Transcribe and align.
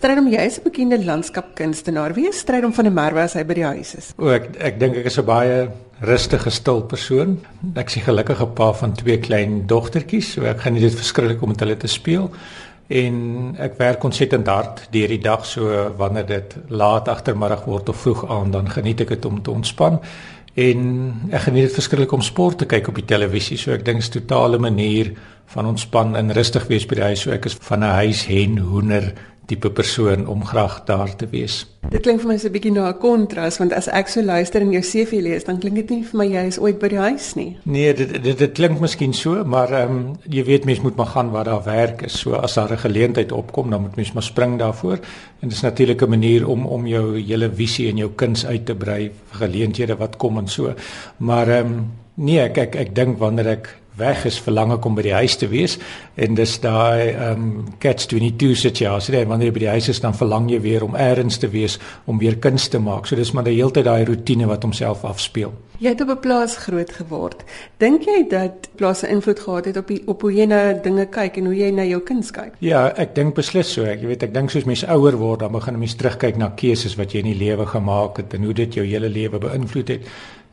Strydom, 0.00 0.30
jy 0.32 0.44
is 0.48 0.56
'n 0.56 0.64
bekende 0.64 0.96
landskapkunstenaar. 1.04 2.14
Wie 2.14 2.26
is 2.28 2.38
Strydom 2.38 2.72
van 2.72 2.84
der 2.84 2.92
Merwe 2.92 3.20
as 3.20 3.34
hy 3.34 3.44
by 3.44 3.54
die 3.54 3.64
huis 3.64 3.94
is? 3.94 4.06
O, 4.16 4.28
ek 4.28 4.56
ek 4.56 4.78
dink 4.80 4.96
ek 4.96 5.04
is 5.04 5.18
'n 5.18 5.24
baie 5.26 5.68
rustige, 6.00 6.50
stil 6.50 6.80
persoon. 6.80 7.38
Ek 7.76 7.86
is 7.88 7.96
'n 7.96 8.08
gelukkige 8.08 8.46
pa 8.46 8.72
van 8.72 8.94
twee 8.94 9.18
klein 9.18 9.66
dogtertjies, 9.66 10.32
so 10.32 10.42
ek 10.44 10.60
geniet 10.60 10.82
dit 10.82 10.94
verskriklik 10.94 11.42
om 11.42 11.48
met 11.48 11.60
hulle 11.60 11.76
te 11.76 11.86
speel. 11.86 12.30
En 12.88 13.54
ek 13.58 13.76
werk 13.76 14.02
ontsettend 14.02 14.46
hard 14.46 14.88
deur 14.90 15.08
die 15.08 15.20
dag, 15.20 15.44
so 15.44 15.92
wanneer 15.98 16.26
dit 16.26 16.56
laat 16.68 17.06
agtermiddag 17.06 17.66
word 17.66 17.88
of 17.88 17.96
vroeg 17.96 18.24
aand, 18.30 18.52
dan 18.52 18.70
geniet 18.70 19.00
ek 19.00 19.08
dit 19.08 19.24
om 19.24 19.42
te 19.42 19.50
ontspan. 19.50 20.00
En 20.54 21.12
ek 21.30 21.40
geniet 21.40 21.66
dit 21.66 21.74
verskriklik 21.74 22.12
om 22.12 22.22
sport 22.22 22.58
te 22.58 22.66
kyk 22.66 22.88
op 22.88 22.94
die 22.94 23.04
televisie. 23.04 23.58
So 23.58 23.72
ek 23.72 23.84
dink 23.84 24.00
dit 24.00 24.08
is 24.08 24.16
'n 24.16 24.26
totale 24.26 24.58
manier 24.58 25.12
van 25.46 25.66
ontspan 25.66 26.16
en 26.16 26.32
rustig 26.32 26.66
wees 26.66 26.86
by 26.86 26.94
die 26.94 27.04
huis. 27.04 27.20
So 27.20 27.30
ek 27.30 27.44
is 27.44 27.56
van 27.60 27.80
'n 27.84 27.96
huis 28.06 28.26
hen 28.26 28.58
hoender 28.58 29.12
tipe 29.50 29.70
persoon 29.74 30.26
om 30.30 30.44
graag 30.46 30.80
daar 30.88 31.12
te 31.16 31.26
wees. 31.30 31.64
Dit 31.90 32.04
klink 32.04 32.20
vir 32.22 32.28
my 32.30 32.36
so 32.38 32.46
'n 32.48 32.52
bietjie 32.54 32.72
na 32.72 32.88
'n 32.88 32.98
kontras 32.98 33.58
want 33.58 33.72
as 33.72 33.88
ek 33.88 34.08
so 34.08 34.22
luister 34.22 34.60
en 34.60 34.72
jou 34.72 34.82
CV 34.82 35.20
lees, 35.22 35.44
dan 35.44 35.58
klink 35.58 35.76
dit 35.76 35.90
nie 35.90 36.04
vir 36.04 36.18
my 36.18 36.26
jy 36.26 36.44
is 36.46 36.58
ooit 36.58 36.78
by 36.78 36.88
die 36.88 36.98
huis 36.98 37.34
nie. 37.34 37.56
Nee, 37.64 37.94
dit 37.94 38.22
dit, 38.22 38.38
dit 38.38 38.52
klink 38.52 38.80
miskien 38.80 39.12
so, 39.12 39.44
maar 39.44 39.72
ehm 39.72 39.96
um, 39.96 40.16
jy 40.28 40.44
weet 40.44 40.64
mens 40.64 40.80
moet 40.80 40.96
maar 40.96 41.06
gaan 41.14 41.30
waar 41.30 41.44
daar 41.44 41.64
werk 41.64 42.02
is. 42.02 42.20
So 42.20 42.34
as 42.34 42.54
daar 42.54 42.72
'n 42.72 42.78
geleentheid 42.78 43.32
opkom, 43.32 43.70
dan 43.70 43.80
moet 43.82 43.96
mens 43.96 44.12
maar 44.12 44.22
spring 44.22 44.58
daarvoor. 44.58 44.98
En 45.40 45.48
dit 45.48 45.52
is 45.52 45.62
natuurlik 45.62 46.02
'n 46.02 46.08
manier 46.08 46.48
om 46.48 46.66
om 46.66 46.86
jou 46.86 47.18
hele 47.18 47.50
visie 47.54 47.88
en 47.88 47.96
jou 47.96 48.10
kuns 48.14 48.46
uit 48.46 48.66
te 48.66 48.74
brei 48.74 49.10
vir 49.30 49.46
geleenthede 49.46 49.96
wat 49.96 50.16
kom 50.16 50.38
en 50.38 50.48
so. 50.48 50.74
Maar 51.16 51.48
ehm 51.48 51.66
um, 51.66 51.90
nee, 52.14 52.40
ek 52.40 52.58
ek, 52.58 52.74
ek 52.74 52.94
dink 52.94 53.18
wanneer 53.18 53.46
ek 53.46 53.80
weg 53.96 54.24
is 54.24 54.38
verlang 54.40 54.72
ek 54.72 54.84
om 54.86 54.94
by 54.94 55.02
die 55.02 55.14
huis 55.14 55.36
te 55.36 55.48
wees 55.50 55.78
en 56.16 56.34
dis 56.38 56.58
daai 56.62 57.10
ehm 57.10 57.30
um, 57.32 57.64
catch 57.80 58.06
22 58.12 58.56
situasie 58.58 59.14
net 59.14 59.28
wanneer 59.28 59.50
jy 59.50 59.56
by 59.56 59.64
die 59.64 59.74
huis 59.76 59.88
is 59.88 60.00
dan 60.00 60.14
verlang 60.14 60.50
jy 60.50 60.60
weer 60.60 60.84
om 60.84 60.96
eers 60.96 61.38
te 61.38 61.48
wees 61.48 61.78
om 62.06 62.18
weer 62.18 62.36
kuns 62.38 62.68
te 62.68 62.78
maak. 62.78 63.06
So 63.06 63.16
dis 63.16 63.32
maar 63.32 63.44
die 63.44 63.56
hele 63.56 63.72
tyd 63.72 63.84
daai 63.88 64.04
rotine 64.04 64.46
wat 64.46 64.62
homself 64.62 65.04
afspeel. 65.04 65.52
Jy 65.80 65.94
het 65.94 66.00
op 66.00 66.10
'n 66.12 66.20
plaas 66.20 66.56
groot 66.56 66.92
geword. 66.92 67.44
Dink 67.78 68.02
jy 68.04 68.26
dat 68.28 68.68
plase 68.76 69.08
invloed 69.08 69.40
gehad 69.40 69.64
het 69.64 69.76
op 69.76 69.88
die 69.88 70.02
op 70.06 70.20
hoe 70.20 70.32
jy 70.32 70.46
na 70.46 70.72
dinge 70.72 71.06
kyk 71.06 71.36
en 71.36 71.44
hoe 71.44 71.56
jy 71.56 71.70
na 71.70 71.84
jou 71.84 72.00
kuns 72.00 72.30
kyk? 72.30 72.52
Ja, 72.58 72.92
ek 72.96 73.14
dink 73.14 73.34
beslis 73.34 73.72
so. 73.72 73.84
Ek 73.84 74.00
jy 74.00 74.06
weet 74.06 74.22
ek 74.22 74.34
dink 74.34 74.50
soos 74.50 74.64
mense 74.64 74.86
ouer 74.86 75.16
word 75.16 75.40
dan 75.40 75.52
begin 75.52 75.78
mense 75.78 75.96
terugkyk 75.96 76.36
na 76.36 76.52
keuses 76.56 76.96
wat 76.96 77.12
jy 77.12 77.18
in 77.18 77.32
die 77.32 77.46
lewe 77.46 77.66
gemaak 77.66 78.16
het 78.16 78.34
en 78.34 78.44
hoe 78.44 78.54
dit 78.54 78.74
jou 78.74 78.86
hele 78.86 79.08
lewe 79.08 79.38
beïnvloed 79.38 79.88
het. 79.88 80.00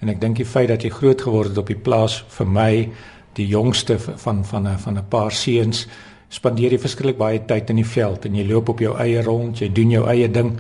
En 0.01 0.09
ek 0.09 0.21
dink 0.21 0.37
die 0.37 0.45
feit 0.45 0.69
dat 0.69 0.83
jy 0.83 0.89
groot 0.89 1.21
geword 1.21 1.49
het 1.49 1.57
op 1.57 1.67
die 1.67 1.75
plaas 1.75 2.23
vir 2.29 2.47
my 2.47 2.89
die 3.37 3.47
jongste 3.47 3.99
van 3.99 4.43
van 4.45 4.67
'n 4.67 4.77
van 4.77 4.97
'n 4.97 5.07
paar 5.09 5.31
seuns 5.31 5.87
spandeer 6.29 6.71
jy 6.71 6.79
verskriklik 6.79 7.17
baie 7.17 7.39
tyd 7.47 7.69
in 7.69 7.79
die 7.79 7.87
veld 7.87 8.25
en 8.25 8.35
jy 8.35 8.45
loop 8.47 8.69
op 8.69 8.79
jou 8.79 8.97
eie 8.99 9.21
rond, 9.23 9.59
jy 9.59 9.69
doen 9.71 9.91
jou 9.91 10.05
eie 10.11 10.27
ding 10.31 10.57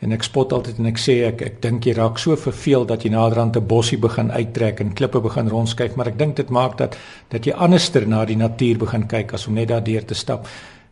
en 0.00 0.12
ek 0.16 0.24
spot 0.24 0.52
altyd 0.56 0.78
en 0.80 0.86
ek 0.86 0.98
sê 0.98 1.16
ek 1.28 1.42
ek 1.44 1.60
dink 1.60 1.84
jy 1.84 1.94
raak 1.98 2.18
so 2.18 2.36
verveel 2.40 2.86
dat 2.88 3.04
jy 3.04 3.10
naderhand 3.12 3.56
'n 3.56 3.66
bossie 3.66 3.98
begin 3.98 4.30
uittrek 4.30 4.80
en 4.80 4.94
klippe 4.94 5.20
begin 5.20 5.48
rondskuif, 5.48 5.96
maar 5.96 6.08
ek 6.08 6.18
dink 6.18 6.36
dit 6.36 6.50
maak 6.50 6.78
dat 6.78 6.96
dat 7.28 7.44
jy 7.44 7.52
anderster 7.52 8.08
na 8.08 8.24
die 8.24 8.36
natuur 8.36 8.78
begin 8.78 9.06
kyk 9.06 9.34
as 9.34 9.46
om 9.46 9.54
net 9.54 9.68
daardeur 9.68 10.04
te 10.04 10.14
stap. 10.14 10.46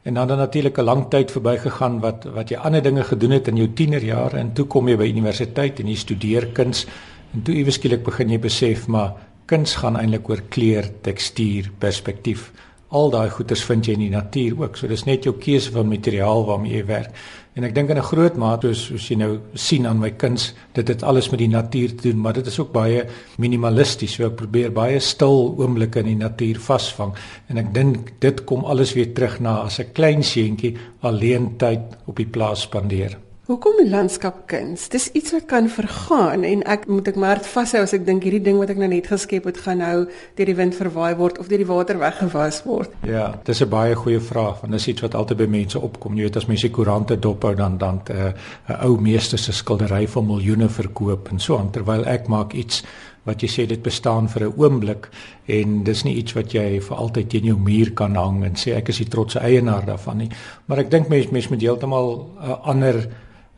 En 0.05 0.15
dan 0.15 0.29
dan 0.29 0.39
natuurlik 0.39 0.79
'n 0.79 0.85
lang 0.85 1.09
tyd 1.11 1.31
verbygegaan 1.31 2.01
wat 2.01 2.25
wat 2.25 2.51
jy 2.51 2.57
ander 2.57 2.83
dinge 2.83 3.05
gedoen 3.05 3.31
het 3.31 3.49
in 3.49 3.57
jou 3.57 3.69
tienerjare 3.75 4.39
en 4.39 4.53
toe 4.53 4.67
kom 4.67 4.89
jy 4.89 4.97
by 4.97 5.09
universiteit 5.09 5.81
en 5.81 5.89
jy 5.89 5.95
studeer 5.97 6.47
kuns 6.53 6.87
en 7.35 7.43
toe 7.43 7.55
iewes 7.55 7.75
skielik 7.75 8.05
begin 8.05 8.31
jy 8.31 8.39
besef 8.39 8.87
maar 8.89 9.15
kuns 9.49 9.79
gaan 9.81 9.97
eintlik 9.97 10.29
oor 10.29 10.43
kleur, 10.53 10.87
tekstuur, 11.03 11.71
perspektief. 11.81 12.51
Al 12.89 13.11
daai 13.13 13.29
goeders 13.33 13.65
vind 13.69 13.85
jy 13.85 13.97
in 13.99 14.07
die 14.07 14.15
natuur 14.15 14.55
ook. 14.63 14.77
So 14.77 14.89
dis 14.89 15.05
net 15.05 15.27
jou 15.29 15.35
keuse 15.37 15.73
van 15.75 15.91
materiaal 15.91 16.47
waarmee 16.49 16.79
jy 16.79 16.87
werk. 16.89 17.13
En 17.59 17.67
ek 17.67 17.75
dink 17.75 17.91
in 17.91 17.99
'n 17.99 18.07
groot 18.07 18.37
mate 18.37 18.73
soos, 18.73 18.87
soos 18.87 19.09
jy 19.11 19.17
nou 19.17 19.41
sien 19.55 19.87
aan 19.87 19.99
my 19.99 20.11
kuns, 20.11 20.55
dit 20.75 20.89
het 20.89 21.03
alles 21.03 21.31
met 21.31 21.39
die 21.39 21.49
natuur 21.49 21.97
te 21.97 22.09
doen, 22.09 22.21
maar 22.21 22.33
dit 22.33 22.47
is 22.47 22.59
ook 22.59 22.73
baie 22.73 23.05
minimalisties. 23.37 24.15
So 24.15 24.27
ek 24.27 24.37
probeer 24.37 24.73
baie 24.73 25.01
stil 25.01 25.55
oomblikke 25.59 25.99
in 25.99 26.07
die 26.07 26.25
natuur 26.25 26.61
vasvang 26.61 27.15
en 27.49 27.59
ek 27.59 27.75
dink 27.75 28.13
dit 28.21 28.45
kom 28.45 28.65
alles 28.65 28.95
weer 28.95 29.13
terug 29.13 29.41
na 29.41 29.63
as 29.63 29.81
'n 29.81 29.93
klein 29.93 30.23
seentjie 30.23 30.77
alleen 31.01 31.57
tyd 31.57 31.81
op 32.07 32.17
die 32.17 32.27
plaas 32.27 32.63
spandeer. 32.63 33.28
Hoekom 33.49 33.79
landskapkuns? 33.89 34.91
Dis 34.93 35.07
iets 35.17 35.33
wat 35.33 35.45
kan 35.49 35.71
vergaan 35.73 36.43
en 36.45 36.61
ek 36.69 36.83
moet 36.85 37.07
ek 37.09 37.17
maar 37.17 37.39
vashou 37.41 37.81
as 37.81 37.95
ek 37.97 38.03
dink 38.05 38.27
hierdie 38.27 38.43
ding 38.45 38.59
wat 38.61 38.69
ek 38.75 38.77
nou 38.77 38.89
net 38.93 39.07
geskep 39.09 39.47
het 39.49 39.61
gaan 39.65 39.79
nou 39.81 40.03
deur 40.37 40.51
die 40.51 40.57
wind 40.59 40.75
verwaai 40.77 41.15
word 41.17 41.39
of 41.41 41.49
deur 41.49 41.63
die 41.63 41.69
water 41.71 41.97
weggewas 41.97 42.59
word. 42.67 42.93
Ja, 43.09 43.31
dis 43.49 43.63
'n 43.65 43.71
baie 43.73 43.95
goeie 43.97 44.21
vraag 44.21 44.61
want 44.61 44.73
dis 44.77 44.89
iets 44.93 45.01
wat 45.01 45.15
altyd 45.15 45.39
by 45.39 45.47
mense 45.47 45.81
opkom. 45.81 46.19
Jy 46.19 46.29
weet 46.29 46.37
as 46.37 46.47
mense 46.47 46.69
koerante 46.69 47.17
dophou 47.17 47.55
dan 47.55 47.79
dan 47.79 48.03
eh, 48.11 48.27
'n 48.27 48.35
uh, 48.69 48.85
ou 48.85 49.01
meester 49.01 49.39
se 49.39 49.53
skildery 49.53 50.07
vir 50.07 50.23
miljoene 50.23 50.69
verkoop 50.69 51.31
en 51.31 51.41
so 51.41 51.57
aan 51.57 51.71
terwyl 51.71 52.05
ek 52.05 52.29
maak 52.29 52.53
iets 52.53 52.83
wat 53.25 53.41
jy 53.41 53.49
sê 53.49 53.67
dit 53.67 53.83
bestaan 53.83 54.29
vir 54.29 54.43
'n 54.43 54.53
oomblik 54.57 55.09
en 55.47 55.85
dis 55.85 56.05
nie 56.05 56.17
iets 56.17 56.35
wat 56.35 56.53
jy 56.53 56.81
vir 56.81 56.97
altyd 56.97 57.29
teen 57.31 57.45
jou 57.45 57.57
muur 57.57 57.95
kan 57.95 58.15
hang 58.15 58.45
en 58.45 58.53
sê 58.55 58.77
ek 58.77 58.89
is 58.89 58.99
die 58.99 59.09
trotse 59.09 59.39
eienaar 59.41 59.87
daarvan 59.87 60.19
nie. 60.19 60.31
Maar 60.67 60.79
ek 60.79 60.91
dink 60.91 61.09
mense 61.09 61.33
mense 61.33 61.49
moet 61.49 61.63
heeltemal 61.63 62.13
'n 62.13 62.51
uh, 62.51 62.69
ander 62.69 63.09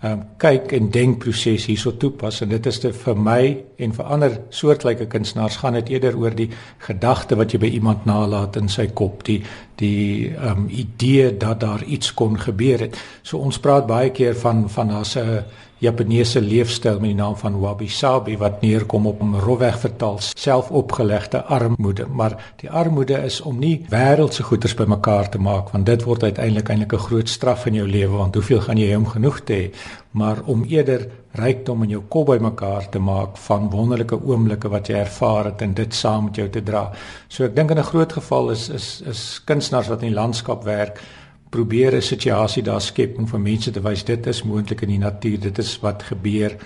um, 0.03 0.23
kyk 0.41 0.73
en 0.77 0.91
denkproses 0.93 1.67
hierso 1.71 1.93
toepas 2.01 2.41
en 2.45 2.53
dit 2.55 2.67
is 2.71 2.81
te 2.83 2.93
vir 2.97 3.19
my 3.19 3.41
en 3.85 3.95
vir 3.97 4.13
ander 4.17 4.37
soortgelyke 4.55 5.09
kunstenaars 5.13 5.61
gaan 5.63 5.79
dit 5.81 5.95
eerder 5.97 6.19
oor 6.19 6.37
die 6.37 6.49
gedagte 6.87 7.39
wat 7.41 7.55
jy 7.55 7.63
by 7.63 7.73
iemand 7.79 8.07
nalat 8.09 8.57
in 8.61 8.71
sy 8.73 8.89
kop 8.97 9.25
die 9.29 9.41
die 9.81 10.29
um, 10.37 10.67
idee 10.69 11.31
dat 11.41 11.63
daar 11.63 11.83
iets 11.89 12.13
kon 12.13 12.35
gebeur 12.37 12.83
het. 12.85 12.99
So 13.23 13.41
ons 13.41 13.59
praat 13.65 13.87
baie 13.89 14.11
keer 14.13 14.37
van 14.37 14.69
van 14.69 14.93
daar's 14.93 15.17
'n 15.17 15.45
Japaneese 15.81 16.43
leefstyl 16.45 16.99
met 17.01 17.15
die 17.15 17.17
naam 17.17 17.37
van 17.41 17.55
wabi 17.57 17.87
sabi 17.89 18.35
wat 18.37 18.61
neerkom 18.61 19.07
op 19.09 19.21
om 19.25 19.37
rofweg 19.41 19.79
vertaal 19.81 20.19
selfopgelegde 20.21 21.41
armoede. 21.45 22.05
Maar 22.07 22.35
die 22.61 22.69
armoede 22.71 23.17
is 23.25 23.39
om 23.41 23.57
nie 23.59 23.87
wêreldse 23.89 24.45
goederes 24.45 24.77
bymekaar 24.77 25.31
te 25.33 25.41
maak 25.41 25.71
want 25.73 25.87
dit 25.89 26.05
word 26.05 26.27
uiteindelik 26.29 26.69
eintlik 26.69 26.93
'n 26.93 27.07
groot 27.07 27.29
straf 27.29 27.65
in 27.67 27.75
jou 27.75 27.87
lewe 27.89 28.17
want 28.17 28.35
hoeveel 28.35 28.61
gaan 28.61 28.77
jy 28.77 28.93
hom 28.95 29.07
genoeg 29.07 29.41
hê? 29.49 29.71
Maar 30.11 30.43
om 30.45 30.65
eerder 30.65 31.09
rykdom 31.33 31.83
in 31.83 31.91
jou 31.91 32.03
kop 32.09 32.27
bymekaar 32.27 32.89
te 32.89 32.99
maak 32.99 33.39
van 33.39 33.71
wonderlike 33.71 34.21
oomblikke 34.25 34.69
wat 34.69 34.89
jy 34.89 34.95
ervaar 34.95 35.45
het 35.45 35.63
en 35.63 35.75
dit 35.75 35.95
saam 35.95 36.25
met 36.25 36.37
jou 36.37 36.49
te 36.49 36.63
dra. 36.63 36.91
So 37.29 37.45
ek 37.45 37.57
dink 37.57 37.71
in 37.71 37.79
'n 37.79 37.91
groot 37.93 38.13
geval 38.13 38.51
is 38.51 38.69
is 38.69 39.03
is 39.07 39.41
kunstenaars 39.45 39.89
wat 39.89 40.03
in 40.03 40.09
die 40.09 40.21
landskap 40.21 40.65
werk 40.65 41.01
probeer 41.51 41.95
'n 41.97 42.03
situasie 42.03 42.63
daar 42.63 42.81
skep 42.81 43.19
om 43.19 43.27
vir 43.27 43.41
mense 43.41 43.71
te 43.71 43.81
wys 43.81 44.05
dit 44.05 44.27
is 44.27 44.43
moontlik 44.43 44.83
in 44.83 44.89
die 44.89 44.99
natuur, 44.99 45.41
dit 45.41 45.59
is 45.59 45.79
wat 45.81 46.03
gebeur. 46.03 46.57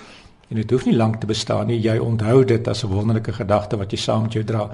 En 0.49 0.57
dit 0.57 0.71
hoef 0.71 0.85
nie 0.85 0.97
lank 0.97 1.17
te 1.21 1.27
bestaan 1.27 1.67
nie. 1.67 1.81
Jy 1.81 1.99
onthou 1.99 2.45
dit 2.45 2.69
as 2.69 2.85
'n 2.85 2.89
wonderlike 2.89 3.33
gedagte 3.33 3.77
wat 3.77 3.91
jy 3.91 3.99
saam 3.99 4.23
met 4.23 4.33
jou 4.33 4.45
dra. 4.45 4.71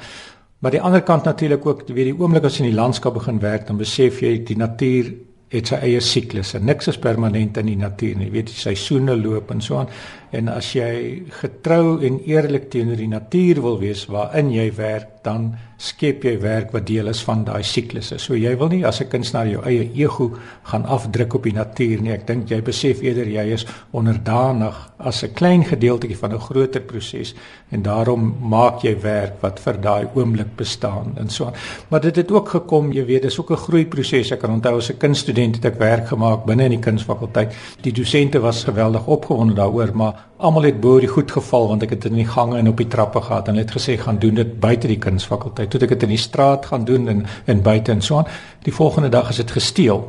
Maar 0.58 0.70
die 0.70 0.80
ander 0.80 1.02
kant 1.02 1.24
natuurlik 1.24 1.66
ook, 1.66 1.88
weet 1.88 2.04
die 2.04 2.18
oomblik 2.18 2.44
as 2.44 2.58
jy 2.58 2.64
in 2.64 2.70
die 2.70 2.80
landskap 2.80 3.14
begin 3.14 3.38
werk, 3.38 3.66
dan 3.66 3.76
besef 3.76 4.20
jy 4.20 4.44
die 4.44 4.56
natuur 4.56 5.14
het 5.48 5.66
sy 5.66 5.74
eie 5.74 6.00
siklusse. 6.00 6.60
Niks 6.62 6.88
is 6.88 6.98
permanent 6.98 7.56
in 7.56 7.66
die 7.66 7.76
natuur 7.76 8.16
nie. 8.16 8.28
Jy 8.28 8.32
weet 8.32 8.46
die 8.46 8.54
seisoene 8.54 9.16
loop 9.16 9.50
en 9.50 9.60
so 9.60 9.76
aan. 9.76 9.88
En 10.30 10.48
as 10.48 10.72
jy 10.72 11.22
getrou 11.40 11.98
en 12.06 12.20
eerlik 12.22 12.68
teenoor 12.70 12.96
die 12.96 13.10
natuur 13.10 13.62
wil 13.62 13.80
wees 13.80 14.04
waarin 14.06 14.52
jy 14.54 14.68
werk, 14.76 15.20
dan 15.24 15.50
skep 15.80 16.24
jy 16.24 16.34
werk 16.40 16.74
wat 16.74 16.86
deel 16.88 17.08
is 17.08 17.22
van 17.24 17.42
daai 17.44 17.62
siklusse. 17.64 18.18
So 18.20 18.36
jy 18.36 18.52
wil 18.60 18.68
nie 18.68 18.84
as 18.86 19.00
'n 19.00 19.08
kunstenaar 19.08 19.48
jou 19.48 19.62
eie 19.64 19.90
ego 19.94 20.36
gaan 20.64 20.84
afdruk 20.84 21.34
op 21.34 21.42
die 21.44 21.52
natuur 21.52 22.02
nie. 22.02 22.12
Ek 22.12 22.26
dink 22.26 22.50
jy 22.50 22.60
besef 22.62 23.02
eerder 23.02 23.26
jy 23.26 23.52
is 23.52 23.66
onderdanig 23.92 24.76
as 24.98 25.24
'n 25.24 25.34
klein 25.34 25.64
gedeeltjie 25.64 26.16
van 26.16 26.32
'n 26.34 26.38
groter 26.38 26.80
proses 26.80 27.34
en 27.70 27.82
daarom 27.82 28.36
maak 28.40 28.82
jy 28.82 28.94
werk 29.00 29.40
wat 29.42 29.60
vir 29.60 29.80
daai 29.80 30.06
oomblik 30.14 30.56
bestaan 30.56 31.16
en 31.16 31.28
so 31.28 31.46
aan. 31.46 31.54
Maar 31.88 32.00
dit 32.00 32.16
het 32.16 32.30
ook 32.30 32.48
gekom, 32.48 32.92
jy 32.92 33.04
weet, 33.04 33.22
dis 33.22 33.38
ook 33.38 33.50
'n 33.50 33.56
groeiproses. 33.56 34.32
Ek 34.32 34.40
kan 34.40 34.50
onthou 34.50 34.76
as 34.76 34.90
'n 34.90 34.98
kunststudent 34.98 35.56
het 35.56 35.64
ek 35.64 35.78
werk 35.78 36.08
gemaak 36.08 36.44
binne 36.44 36.64
in 36.64 36.70
die 36.70 36.90
kunsfakulteit. 36.90 37.54
Die 37.82 37.92
dosente 37.92 38.40
was 38.40 38.64
geweldig 38.64 39.06
opgewonde 39.06 39.54
daaroor, 39.54 39.90
maar 39.94 40.19
almal 40.40 40.62
het 40.62 40.80
bo 40.80 41.00
die 41.00 41.08
goed 41.08 41.30
geval 41.30 41.68
want 41.68 41.82
ek 41.82 41.90
het 41.90 42.04
in 42.08 42.16
die 42.16 42.28
gange 42.28 42.58
en 42.58 42.68
op 42.68 42.76
die 42.80 42.88
trappe 42.88 43.20
gehad 43.20 43.48
en 43.48 43.60
het 43.60 43.72
gesê 43.76 43.98
gaan 44.00 44.18
doen 44.18 44.34
dit 44.34 44.60
buite 44.60 44.88
die 44.88 44.98
kunsfakulteit. 44.98 45.70
Toe 45.70 45.80
ek 45.84 45.96
dit 45.96 46.06
in 46.08 46.14
die 46.14 46.20
straat 46.20 46.66
gaan 46.66 46.84
doen 46.84 47.08
en 47.08 47.26
en 47.44 47.62
buite 47.62 47.92
en 47.92 48.02
so 48.02 48.16
aan. 48.16 48.30
Die 48.64 48.74
volgende 48.74 49.08
dag 49.08 49.28
is 49.30 49.36
dit 49.36 49.50
gesteel. 49.50 50.06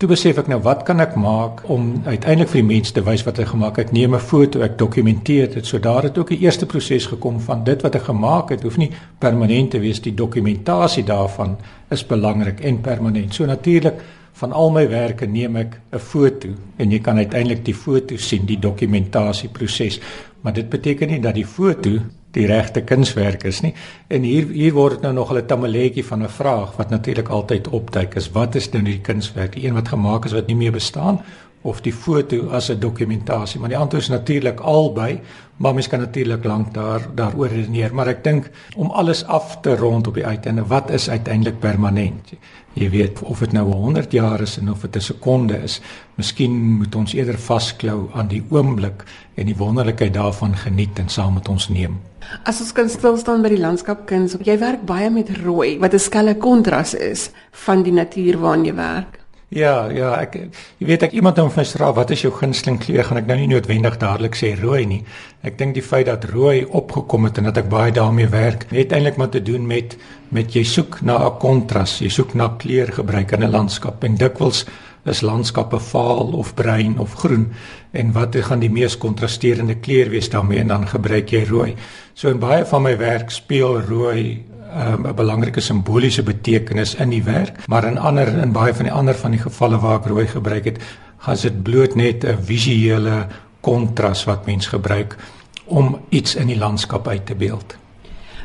Toe 0.00 0.08
besef 0.08 0.38
ek 0.40 0.46
nou 0.48 0.56
wat 0.64 0.82
kan 0.88 1.00
ek 1.04 1.12
maak 1.20 1.58
om 1.68 1.90
uiteindelik 2.06 2.48
vir 2.48 2.60
die 2.62 2.68
mense 2.68 2.94
te 2.96 3.02
wys 3.04 3.24
wat 3.26 3.38
ek 3.42 3.50
gemaak 3.52 3.76
het. 3.76 3.90
Ek 3.90 3.92
neem 3.92 4.14
'n 4.14 4.18
foto, 4.18 4.62
ek 4.64 4.78
dokumenteer 4.78 5.52
dit. 5.54 5.66
So 5.66 5.78
daar 5.78 6.02
het 6.02 6.18
ook 6.18 6.30
'n 6.30 6.40
eerste 6.40 6.66
proses 6.66 7.06
gekom 7.06 7.40
van 7.40 7.64
dit 7.64 7.82
wat 7.82 7.94
ek 7.94 8.08
gemaak 8.08 8.50
het, 8.50 8.62
hoef 8.62 8.76
nie 8.76 8.90
permanent 9.18 9.70
te 9.70 9.78
wees. 9.78 10.00
Die 10.00 10.14
dokumentasie 10.14 11.04
daarvan 11.04 11.58
is 11.90 12.06
belangrik 12.06 12.60
en 12.60 12.80
permanent. 12.80 13.34
So 13.34 13.44
natuurlik 13.44 13.94
van 14.40 14.52
al 14.56 14.70
my 14.72 14.86
werke 14.88 15.26
neem 15.26 15.56
ek 15.56 15.80
'n 15.92 15.98
foto 15.98 16.48
en 16.78 16.90
jy 16.90 17.00
kan 17.00 17.16
uiteindelik 17.16 17.64
die 17.64 17.74
foto 17.74 18.16
sien, 18.16 18.46
die 18.46 18.58
dokumentasieproses. 18.58 20.00
Maar 20.40 20.52
dit 20.52 20.68
beteken 20.68 21.08
nie 21.08 21.20
dat 21.20 21.34
die 21.34 21.46
foto 21.46 21.98
die 22.32 22.46
regte 22.46 22.80
kunswerk 22.82 23.44
is 23.44 23.60
nie. 23.60 23.74
En 24.08 24.22
hier 24.22 24.46
hier 24.46 24.72
word 24.72 24.92
dit 24.92 25.02
nou 25.02 25.12
nog 25.14 25.32
'n 25.32 25.46
tamaletjie 25.46 26.04
van 26.04 26.22
'n 26.22 26.28
vraag 26.28 26.76
wat 26.76 26.90
natuurlik 26.90 27.28
altyd 27.28 27.68
opduik 27.68 28.14
is 28.14 28.30
wat 28.30 28.54
is 28.54 28.70
nou 28.70 28.84
die 28.84 29.00
kunswerk? 29.00 29.52
Die 29.52 29.66
een 29.66 29.74
wat 29.74 29.88
gemaak 29.88 30.24
is 30.24 30.32
wat 30.32 30.46
nie 30.46 30.56
meer 30.56 30.72
bestaan 30.72 31.20
of 31.62 31.80
die 31.84 31.92
foto 31.92 32.48
as 32.48 32.70
'n 32.70 32.80
dokumentasie, 32.80 33.60
maar 33.60 33.68
die 33.68 33.78
antwoord 33.78 34.02
is 34.02 34.08
natuurlik 34.08 34.60
albei, 34.60 35.20
maar 35.56 35.74
mens 35.74 35.88
kan 35.88 35.98
natuurlik 35.98 36.44
lank 36.44 36.74
daar 36.74 37.00
daaroor 37.14 37.48
redeneer, 37.48 37.94
maar 37.94 38.08
ek 38.08 38.24
dink 38.24 38.50
om 38.76 38.90
alles 38.90 39.24
af 39.24 39.60
te 39.60 39.76
rond 39.76 40.06
op 40.06 40.14
die 40.14 40.26
uiteinde, 40.26 40.66
wat 40.66 40.90
is 40.90 41.10
uiteindelik 41.10 41.58
permanent? 41.60 42.32
Jy 42.72 42.90
weet 42.90 43.22
of 43.22 43.38
dit 43.38 43.52
nou 43.52 43.72
100 43.72 44.12
jaar 44.12 44.40
is 44.40 44.58
en 44.58 44.70
of 44.70 44.80
dit 44.80 44.96
'n 44.96 45.00
sekonde 45.00 45.62
is, 45.62 45.80
miskien 46.14 46.52
moet 46.78 46.94
ons 46.94 47.12
eerder 47.12 47.38
vasklou 47.38 48.08
aan 48.12 48.28
die 48.28 48.42
oomblik 48.48 49.04
en 49.34 49.46
die 49.46 49.56
wonderlikheid 49.56 50.14
daarvan 50.14 50.56
geniet 50.56 50.98
en 50.98 51.08
saam 51.08 51.34
met 51.34 51.48
ons 51.48 51.68
neem. 51.68 52.00
As 52.44 52.60
ons 52.60 52.72
kan 52.72 52.88
stil 52.88 53.16
staan 53.16 53.42
by 53.42 53.48
die 53.48 53.60
landskapkuns, 53.60 54.36
jy 54.44 54.58
werk 54.58 54.84
baie 54.86 55.10
met 55.10 55.30
rooi 55.44 55.78
wat 55.78 55.94
'n 55.94 55.98
skelle 55.98 56.34
kontras 56.34 56.94
is 56.94 57.30
van 57.50 57.82
die 57.82 57.92
natuur 57.92 58.38
waarin 58.38 58.64
jy 58.64 58.74
werk. 58.74 59.19
Ja, 59.50 59.88
ja, 59.90 60.12
ek 60.22 60.36
jy 60.78 60.86
weet 60.86 61.02
ek 61.08 61.14
iemand 61.18 61.40
om 61.42 61.48
my 61.50 61.64
vra 61.66 61.88
wat 61.96 62.12
is 62.14 62.20
jou 62.22 62.30
gunsteling 62.30 62.76
kleur 62.78 63.02
gaan 63.08 63.18
ek 63.18 63.26
nou 63.26 63.36
nie 63.40 63.48
noodwendig 63.50 63.96
dadelik 63.98 64.36
sê 64.38 64.52
rooi 64.54 64.84
nie. 64.86 65.00
Ek 65.42 65.56
dink 65.58 65.74
die 65.74 65.82
feit 65.82 66.06
dat 66.06 66.28
rooi 66.30 66.62
opgekom 66.62 67.26
het 67.26 67.40
en 67.40 67.48
dat 67.48 67.58
ek 67.58 67.66
baie 67.72 67.90
daarmee 67.90 68.30
werk, 68.30 68.68
het 68.70 68.94
eintlik 68.94 69.18
maar 69.18 69.32
te 69.34 69.42
doen 69.42 69.66
met 69.66 69.96
met 70.30 70.54
jy 70.54 70.62
soek 70.62 71.00
na 71.02 71.18
'n 71.26 71.38
kontras, 71.42 71.98
jy 71.98 72.08
soek 72.08 72.34
na 72.34 72.46
kleurgebruik 72.62 73.32
in 73.32 73.42
'n 73.42 73.50
landskap 73.50 74.04
en 74.04 74.14
dikwels 74.14 74.66
is 75.04 75.20
landskappe 75.20 75.80
vaal 75.80 76.30
of 76.38 76.54
bruin 76.54 76.98
of 76.98 77.14
groen 77.14 77.50
en 77.90 78.12
wat 78.12 78.36
gaan 78.36 78.60
die 78.60 78.70
mees 78.70 78.96
kontrasterende 78.98 79.74
kleur 79.74 80.10
wees 80.10 80.30
daarmee 80.30 80.60
en 80.60 80.68
dan 80.68 80.86
gebruik 80.86 81.32
jy 81.32 81.44
rooi. 81.50 81.74
So 82.14 82.28
in 82.28 82.38
baie 82.38 82.64
van 82.64 82.82
my 82.82 82.96
werk 82.96 83.30
speel 83.30 83.80
rooi 83.80 84.44
um, 84.74 85.06
'n 85.06 85.14
belangrike 85.14 85.60
simboliese 85.60 86.22
betekenis 86.22 86.94
in 86.94 87.10
die 87.10 87.24
werk, 87.24 87.66
maar 87.66 87.84
in 87.84 87.98
ander 87.98 88.28
in 88.28 88.52
baie 88.52 88.74
van 88.74 88.84
die 88.84 88.92
ander 88.92 89.14
van 89.14 89.30
die 89.30 89.40
gevalle 89.40 89.78
waar 89.78 90.00
ek 90.00 90.06
rooi 90.06 90.26
gebruik 90.26 90.64
het, 90.64 90.78
gaan 91.18 91.36
dit 91.42 91.62
bloot 91.62 91.94
net 91.94 92.24
'n 92.24 92.38
visuele 92.42 93.26
kontras 93.60 94.24
wat 94.24 94.46
mens 94.46 94.66
gebruik 94.66 95.16
om 95.64 96.00
iets 96.08 96.34
in 96.34 96.46
die 96.46 96.58
landskap 96.58 97.08
uit 97.08 97.26
te 97.26 97.34
beeld. 97.34 97.76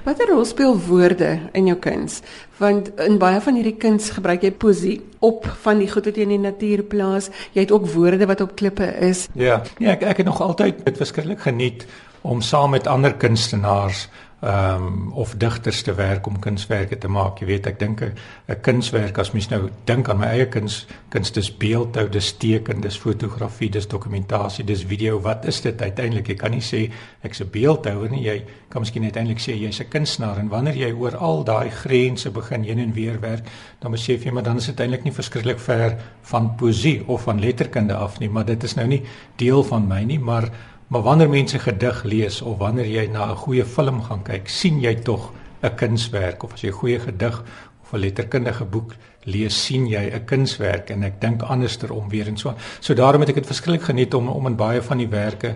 Watter 0.05 0.27
rol 0.29 0.45
speel 0.45 0.75
woorde 0.85 1.39
in 1.57 1.65
jou 1.65 1.77
kuns? 1.81 2.19
Want 2.57 2.91
in 3.01 3.17
baie 3.17 3.39
van 3.41 3.55
hierdie 3.57 3.77
kuns 3.81 4.11
gebruik 4.13 4.43
jy 4.45 4.51
poesie 4.51 5.01
op 5.19 5.47
van 5.63 5.81
die 5.81 5.87
goed 5.89 6.05
wat 6.05 6.19
jy 6.19 6.27
in 6.27 6.35
die 6.35 6.43
natuur 6.43 6.83
plaas. 6.83 7.31
Jy 7.53 7.65
het 7.65 7.71
ook 7.73 7.87
woorde 7.89 8.27
wat 8.29 8.41
op 8.41 8.53
klippe 8.55 8.85
is. 9.01 9.25
Ja, 9.33 9.63
nee, 9.79 9.89
ek 9.89 10.05
ek 10.05 10.21
het 10.21 10.29
nog 10.29 10.41
altyd 10.45 10.85
dit 10.85 10.97
verskriklik 11.01 11.41
geniet 11.47 11.87
om 12.21 12.41
saam 12.41 12.75
met 12.77 12.87
ander 12.87 13.15
kunstenaars 13.17 14.05
ehm 14.45 14.83
um, 14.83 15.11
of 15.13 15.33
digters 15.37 15.81
te 15.81 15.93
werk 15.93 16.27
om 16.27 16.39
kunswerke 16.39 16.97
te 16.97 17.07
maak. 17.07 17.39
Jy 17.41 17.45
weet, 17.45 17.67
ek 17.67 17.79
dink 17.79 18.01
'n 18.01 18.59
kunswerk 18.61 19.17
as 19.17 19.31
mens 19.33 19.49
nou 19.49 19.69
dink 19.85 20.09
aan 20.09 20.19
my 20.19 20.27
eie 20.27 20.45
kuns, 20.45 20.85
kuns 21.09 21.31
dis 21.31 21.49
beeldhou, 21.57 22.09
dis 22.09 22.31
teken, 22.37 22.81
dis 22.81 22.97
fotografie, 22.97 23.69
dis 23.69 23.87
dokumentasie, 23.87 24.65
dis 24.65 24.83
video. 24.85 25.19
Wat 25.19 25.45
is 25.45 25.61
dit 25.61 25.81
uiteindelik? 25.81 26.27
Jy 26.27 26.35
kan 26.35 26.51
nie 26.51 26.61
sê 26.61 26.91
ek's 27.23 27.41
'n 27.41 27.49
beeldhouer 27.51 28.09
nie. 28.09 28.21
Jy 28.21 28.45
kan 28.69 28.81
miskien 28.81 29.03
uiteindelik 29.03 29.39
sê 29.39 29.55
jy's 29.55 29.79
'n 29.79 29.89
kunstenaar 29.89 30.37
en 30.37 30.49
wanneer 30.49 30.75
jy 30.75 30.91
oor 30.91 31.17
al 31.17 31.43
daai 31.43 31.69
grense 31.69 32.29
begin 32.29 32.63
heen 32.63 32.79
en 32.79 32.93
weer 32.93 33.19
werk, 33.19 33.47
dan 33.79 33.91
besef 33.91 34.23
jy 34.25 34.31
maar 34.31 34.43
dan 34.43 34.57
is 34.57 34.65
dit 34.65 34.79
eintlik 34.79 35.03
nie 35.03 35.13
verskriklik 35.13 35.59
ver 35.59 35.97
van 36.21 36.55
poesie 36.55 37.03
of 37.07 37.23
van 37.23 37.39
letterkunde 37.39 37.93
af 37.93 38.19
nie, 38.19 38.29
maar 38.29 38.45
dit 38.45 38.63
is 38.63 38.75
nou 38.75 38.87
nie 38.87 39.03
deel 39.35 39.63
van 39.63 39.87
my 39.87 40.03
nie, 40.03 40.19
maar 40.19 40.51
Maar 40.87 41.01
wanneer 41.01 41.29
mense 41.29 41.59
gedig 41.59 42.03
lees 42.03 42.41
of 42.41 42.57
wanneer 42.57 42.85
jy 42.87 43.07
na 43.07 43.31
'n 43.31 43.35
goeie 43.35 43.65
film 43.65 44.01
gaan 44.01 44.23
kyk, 44.23 44.49
sien 44.49 44.79
jy 44.79 44.95
tog 44.95 45.31
'n 45.63 45.75
kunswerk 45.75 46.43
of 46.43 46.53
as 46.53 46.61
jy 46.61 46.69
'n 46.69 46.79
goeie 46.81 46.99
gedig 46.99 47.43
of 47.81 47.93
'n 47.93 47.99
letterkundige 47.99 48.65
boek 48.65 48.93
lees, 49.23 49.65
sien 49.65 49.87
jy 49.87 50.11
'n 50.13 50.25
kunswerk 50.25 50.89
en 50.89 51.03
ek 51.03 51.21
dink 51.21 51.41
anderster 51.41 51.91
om 51.91 52.09
weer 52.09 52.27
en 52.27 52.37
so. 52.37 52.53
So 52.79 52.93
daarom 52.93 53.21
het 53.21 53.29
ek 53.29 53.35
dit 53.35 53.45
verskriklik 53.45 53.83
geniet 53.83 54.13
om 54.13 54.27
om 54.27 54.47
in 54.47 54.55
baie 54.55 54.81
van 54.81 54.97
die 54.97 55.09
werke 55.09 55.55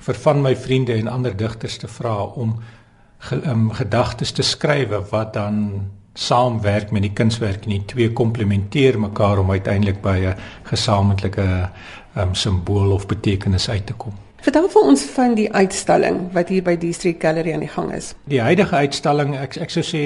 vir 0.00 0.14
van 0.14 0.42
my 0.42 0.56
vriende 0.56 0.92
en 0.92 1.08
ander 1.08 1.36
digters 1.36 1.76
te 1.76 1.88
vra 1.88 2.22
om 2.22 2.60
ge, 3.18 3.48
um, 3.48 3.70
gedagtes 3.72 4.32
te 4.32 4.42
skryf 4.42 5.10
wat 5.10 5.32
dan 5.32 5.88
saamwerk 6.14 6.90
met 6.90 7.02
die 7.02 7.12
kunswerk 7.12 7.64
en 7.64 7.70
die 7.70 7.84
twee 7.84 8.12
komplementeer 8.12 9.00
mekaar 9.00 9.38
om 9.38 9.50
uiteindelik 9.50 10.02
by 10.02 10.18
'n 10.18 10.36
gesamentlike 10.62 11.70
um, 12.16 12.34
simbool 12.34 12.92
of 12.92 13.06
betekenis 13.06 13.68
uit 13.70 13.86
te 13.86 13.92
kom. 13.92 14.25
Vertel 14.46 14.68
vir 14.70 14.84
ons 14.86 15.02
van 15.10 15.32
die 15.34 15.48
uitstalling 15.50 16.18
wat 16.30 16.52
hier 16.54 16.62
by 16.62 16.76
die 16.78 16.92
Street 16.94 17.18
Gallery 17.18 17.50
aan 17.56 17.64
die 17.64 17.72
gang 17.72 17.88
is. 17.90 18.12
Die 18.30 18.38
huidige 18.38 18.78
uitstalling, 18.78 19.32
ek 19.34 19.56
ek 19.64 19.72
sou 19.74 19.82
sê 19.82 20.02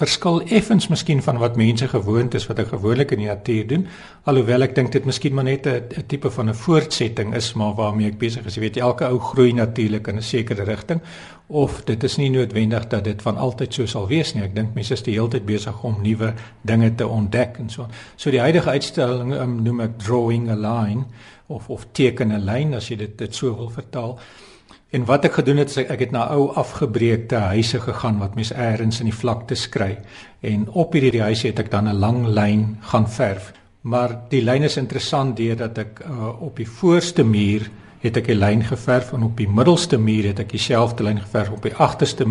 verskil 0.00 0.40
effens 0.54 0.88
miskien 0.90 1.22
van 1.22 1.38
wat 1.38 1.54
mense 1.58 1.86
gewoond 1.90 2.34
is 2.34 2.48
wat 2.50 2.58
ek 2.62 2.72
gewoonlik 2.72 3.14
in 3.14 3.22
die 3.22 3.30
natuur 3.30 3.68
doen, 3.70 3.86
alhoewel 4.30 4.66
ek 4.66 4.74
dink 4.74 4.90
dit 4.94 5.06
miskien 5.06 5.34
maar 5.34 5.46
net 5.46 5.66
'n 5.70 6.06
tipe 6.10 6.30
van 6.30 6.50
'n 6.50 6.58
voortsetting 6.58 7.34
is 7.38 7.52
maar 7.54 7.74
waarmee 7.78 8.10
ek 8.10 8.18
besig 8.18 8.46
is. 8.46 8.54
Jy 8.54 8.60
weet, 8.60 8.76
elke 8.76 9.06
ou 9.06 9.18
groei 9.18 9.52
natuurlik 9.52 10.08
in 10.08 10.16
'n 10.16 10.22
sekere 10.22 10.64
rigting 10.64 11.00
of 11.46 11.84
dit 11.84 12.02
is 12.04 12.16
nie 12.16 12.30
noodwendig 12.30 12.88
dat 12.88 13.04
dit 13.04 13.22
van 13.22 13.36
altyd 13.36 13.74
so 13.74 13.86
sal 13.86 14.08
wees 14.08 14.34
nie. 14.34 14.42
Ek 14.42 14.54
dink 14.54 14.74
mense 14.74 14.92
is 14.92 15.02
die 15.02 15.14
hele 15.14 15.28
tyd 15.28 15.46
besig 15.46 15.84
om 15.84 16.02
nuwe 16.02 16.34
dinge 16.62 16.94
te 16.94 17.06
ontdek 17.06 17.58
en 17.58 17.70
so. 17.70 17.86
So 18.16 18.30
die 18.30 18.40
huidige 18.40 18.70
uitstalling 18.70 19.32
um, 19.34 19.62
noem 19.62 19.80
ek 19.80 19.98
Drawing 19.98 20.50
a 20.50 20.54
Line 20.54 21.04
of 21.48 21.68
of 21.68 21.86
teken 21.92 22.32
'n 22.32 22.44
lyn 22.44 22.74
as 22.74 22.88
jy 22.88 22.96
dit 22.96 23.18
dit 23.18 23.34
so 23.34 23.56
wil 23.56 23.70
vertaal. 23.70 24.18
En 24.90 25.04
wat 25.04 25.24
ek 25.24 25.32
gedoen 25.32 25.56
het, 25.56 25.76
ek 25.76 26.00
het 26.00 26.10
na 26.10 26.22
ou 26.32 26.48
afgebreekte 26.56 27.36
huise 27.52 27.80
gegaan 27.80 28.18
wat 28.18 28.34
mens 28.34 28.52
eers 28.52 29.00
in 29.00 29.10
die 29.10 29.20
vlakte 29.20 29.54
skry 29.54 29.98
en 30.40 30.68
op 30.72 30.92
hierdie 30.92 31.22
huise 31.22 31.46
het 31.46 31.58
ek 31.58 31.70
dan 31.70 31.88
'n 31.88 31.98
lang 31.98 32.26
lyn 32.26 32.78
gaan 32.80 33.08
verf. 33.08 33.52
Maar 33.80 34.20
die 34.28 34.42
lyn 34.42 34.62
is 34.62 34.76
interessant 34.76 35.36
deurdat 35.36 35.78
ek 35.78 36.00
uh, 36.00 36.42
op 36.42 36.56
die 36.56 36.68
voorste 36.68 37.24
muur 37.24 37.70
het 38.00 38.16
ek 38.16 38.28
'n 38.28 38.38
lyn 38.38 38.62
geverf 38.64 39.12
en 39.12 39.22
op 39.22 39.36
die 39.36 39.48
middelste 39.48 39.98
muur 39.98 40.24
het 40.24 40.38
ek 40.38 40.50
dieselfde 40.50 41.02
lyn 41.02 41.20
geverf 41.20 41.50
op 41.50 41.62
die 41.62 41.74
agterste 41.74 42.26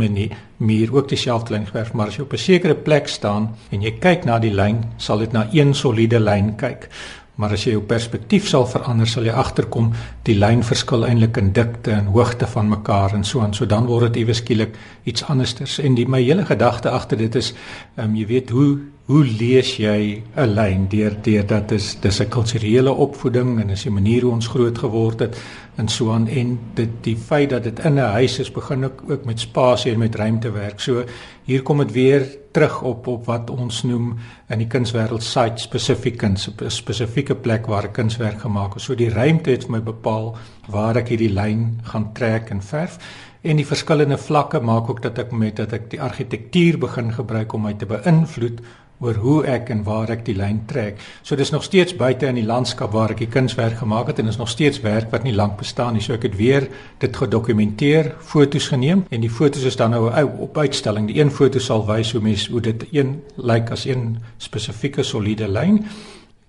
muur 0.57 0.93
ook 0.93 1.09
dieselfde 1.09 1.53
lyn 1.53 1.65
geverf 1.65 1.93
maar 1.93 2.07
as 2.07 2.15
jy 2.15 2.23
op 2.23 2.33
'n 2.33 2.37
sekere 2.37 2.75
plek 2.75 3.07
staan 3.07 3.55
en 3.71 3.81
jy 3.81 3.91
kyk 3.99 4.25
na 4.25 4.39
die 4.39 4.53
lyn 4.53 4.83
sal 4.97 5.17
dit 5.17 5.31
na 5.31 5.47
een 5.51 5.73
soliede 5.73 6.19
lyn 6.19 6.55
kyk 6.55 6.89
Maar 7.37 7.53
as 7.53 7.63
jy 7.67 7.75
jou 7.75 7.83
perspektief 7.85 8.47
sal 8.49 8.65
verander, 8.65 9.07
sal 9.09 9.27
jy 9.27 9.33
agterkom 9.37 9.91
die 10.25 10.35
lyn 10.37 10.63
verskil 10.65 11.05
eintlik 11.05 11.37
in 11.37 11.51
dikte 11.53 11.93
en 11.93 12.09
hoogte 12.15 12.49
van 12.49 12.71
mekaar 12.71 13.13
en 13.13 13.23
so 13.23 13.43
aan. 13.45 13.53
So 13.53 13.69
dan 13.69 13.85
word 13.85 14.09
dit 14.09 14.23
iewes 14.23 14.41
skielik 14.41 14.77
iets 15.05 15.25
andersters. 15.29 15.77
En 15.79 15.95
die 15.95 16.07
my 16.09 16.23
hele 16.23 16.45
gedagte 16.49 16.89
agter 16.89 17.21
dit 17.21 17.35
is, 17.35 17.53
ehm 17.95 18.09
um, 18.09 18.15
jy 18.17 18.25
weet 18.33 18.49
hoe 18.49 18.71
hoe 19.07 19.23
lees 19.23 19.77
jy 19.79 20.21
'n 20.35 20.49
lyn 20.51 20.87
deur 20.91 21.13
deur 21.23 21.45
dat 21.47 21.71
is 21.71 21.95
dis 22.01 22.19
'n 22.19 22.29
kulturele 22.29 22.91
opvoeding 22.91 23.59
en 23.61 23.69
is 23.69 23.83
die 23.83 23.91
manier 23.91 24.21
hoe 24.21 24.31
ons 24.31 24.47
groot 24.47 24.77
geword 24.77 25.19
het 25.19 25.37
en 25.77 25.87
so 25.87 26.11
aan 26.11 26.27
en 26.27 26.59
dit 26.73 26.89
die 27.01 27.15
feit 27.15 27.49
dat 27.49 27.63
dit 27.63 27.79
in 27.79 27.93
'n 27.93 28.11
huis 28.11 28.39
is 28.39 28.51
begin 28.51 28.85
ook, 28.85 29.03
ook 29.09 29.25
met 29.25 29.39
spasie 29.39 29.91
en 29.91 29.99
met 29.99 30.15
ruimte 30.15 30.51
werk. 30.51 30.79
So 30.79 31.03
hier 31.45 31.61
kom 31.61 31.77
dit 31.77 31.91
weer 31.91 32.37
terug 32.51 32.81
op 32.81 33.07
op 33.07 33.25
wat 33.25 33.49
ons 33.49 33.83
noem 33.83 34.17
in 34.49 34.57
die 34.57 34.67
kunswêreld 34.67 35.23
site 35.23 35.61
spesifiek 35.61 36.17
kuns, 36.17 36.49
'n 36.49 36.69
spesifieke 36.69 37.35
plek 37.35 37.65
waar 37.65 37.83
'n 37.83 37.91
kunswerk 37.91 38.39
gemaak 38.39 38.75
is. 38.75 38.83
So 38.83 38.95
die 38.95 39.09
ruimte 39.09 39.49
het 39.49 39.63
vir 39.63 39.71
my 39.71 39.81
bepaal 39.81 40.35
waar 40.67 40.97
ek 40.97 41.07
hierdie 41.07 41.33
lyn 41.33 41.79
gaan 41.83 42.13
trek 42.13 42.49
en 42.49 42.61
verf 42.61 42.97
en 43.41 43.55
die 43.55 43.65
verskillende 43.65 44.17
vlakke 44.17 44.59
maak 44.59 44.89
ook 44.89 45.01
dat 45.01 45.17
ek 45.17 45.31
met 45.31 45.55
dat 45.55 45.73
ek 45.73 45.89
die 45.89 46.01
argitektuur 46.01 46.77
begin 46.77 47.13
gebruik 47.13 47.53
om 47.53 47.61
my 47.61 47.73
te 47.73 47.85
beïnvloed 47.85 48.61
oor 48.99 49.19
hoe 49.21 49.37
ek 49.45 49.69
en 49.69 49.83
waar 49.85 50.09
ek 50.09 50.23
die 50.25 50.35
lyn 50.37 50.63
trek. 50.69 51.01
So 51.21 51.37
dis 51.37 51.51
nog 51.53 51.63
steeds 51.63 51.95
buite 51.97 52.25
in 52.27 52.39
die 52.39 52.47
landskap 52.47 52.91
waar 52.95 53.13
ek 53.13 53.21
die 53.21 53.29
kunswerk 53.31 53.77
gemaak 53.81 54.09
het 54.11 54.19
en 54.19 54.31
is 54.31 54.39
nog 54.41 54.49
steeds 54.49 54.81
werk 54.85 55.11
wat 55.13 55.23
nie 55.27 55.35
lank 55.35 55.57
bestaan 55.61 55.93
nie. 55.97 56.01
So 56.01 56.17
ek 56.17 56.29
het 56.29 56.37
weer 56.39 56.67
dit 57.03 57.21
gedokumenteer, 57.21 58.13
fotos 58.19 58.69
geneem 58.73 59.05
en 59.09 59.21
die 59.21 59.31
fotos 59.31 59.67
is 59.69 59.77
dan 59.77 59.93
nou 59.93 60.09
op 60.47 60.57
uitstalling. 60.57 61.07
Die 61.11 61.21
een 61.21 61.31
foto 61.31 61.59
sal 61.59 61.85
wys 61.87 62.11
hoe 62.15 62.21
mens 62.21 62.47
hoe 62.49 62.61
dit 62.61 62.87
een 62.91 63.19
lyk 63.35 63.67
like 63.67 63.73
as 63.73 63.85
een 63.85 64.17
spesifieke 64.37 65.03
soliede 65.03 65.47
lyn 65.47 65.83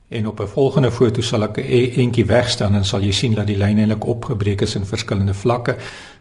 en 0.09 0.27
op 0.27 0.41
'n 0.41 0.47
volgende 0.47 0.91
foto 0.91 1.21
sal 1.21 1.43
ek 1.43 1.57
'n 1.57 1.61
eentjie 2.01 2.25
wegstaan 2.25 2.75
en 2.75 2.85
sal 2.85 3.01
jy 3.01 3.13
sien 3.13 3.35
dat 3.35 3.47
die 3.47 3.57
lyn 3.57 3.79
eintlik 3.79 4.07
opgebreek 4.07 4.61
is 4.61 4.75
in 4.75 4.85
verskillende 4.85 5.35
vlakke. 5.35 5.77